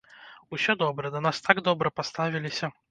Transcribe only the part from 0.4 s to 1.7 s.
Усё добра, да нас так